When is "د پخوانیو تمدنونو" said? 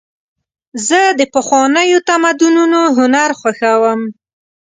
1.19-2.79